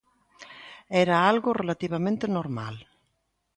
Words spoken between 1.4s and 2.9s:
relativamente normal.